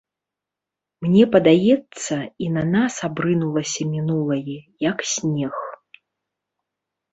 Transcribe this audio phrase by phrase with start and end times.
[1.05, 2.15] Мне падаецца,
[2.45, 5.55] і на нас абрынулася мінулае, як снег.